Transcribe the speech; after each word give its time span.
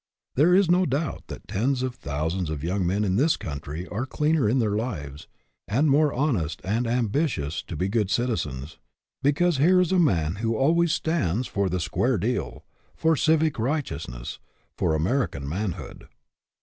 There 0.33 0.55
is 0.55 0.67
no 0.67 0.87
doubt 0.87 1.25
that 1.27 1.47
tens 1.47 1.83
of 1.83 2.01
thou 2.01 2.27
sands 2.27 2.49
of 2.49 2.63
young 2.63 2.87
men 2.87 3.03
in 3.03 3.17
this 3.17 3.37
country 3.37 3.85
are 3.89 4.07
cleaner 4.07 4.49
in 4.49 4.57
their 4.57 4.75
lives, 4.75 5.27
and 5.67 5.91
more 5.91 6.11
honest 6.11 6.59
and 6.63 6.87
ambitious 6.87 7.61
to 7.61 7.75
be 7.75 7.87
good 7.87 8.09
citizens, 8.09 8.79
because 9.21 9.57
here 9.57 9.79
is 9.79 9.91
a 9.91 9.99
man 9.99 10.37
who 10.37 10.55
always 10.57 10.91
stands 10.91 11.45
for 11.47 11.69
the" 11.69 11.79
square 11.79 12.17
deal," 12.17 12.65
for 12.95 13.15
civic 13.15 13.59
righteousness, 13.59 14.39
for 14.75 14.95
American 14.95 15.47
manhood. 15.47 16.07